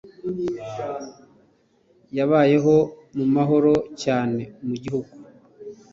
Yabayeho 2.17 2.75
mu 3.17 3.25
mahoro 3.35 3.73
cyane 4.01 4.41
mu 4.67 4.75
gihugu. 4.83 5.13